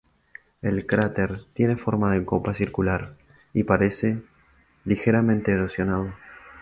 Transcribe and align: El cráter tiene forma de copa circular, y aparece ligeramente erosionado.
El 0.63 0.87
cráter 0.87 1.37
tiene 1.53 1.75
forma 1.77 2.15
de 2.15 2.25
copa 2.25 2.55
circular, 2.55 3.13
y 3.53 3.61
aparece 3.61 4.23
ligeramente 4.83 5.51
erosionado. 5.51 6.11